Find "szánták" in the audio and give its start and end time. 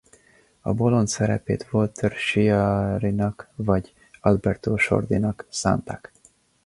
5.49-6.11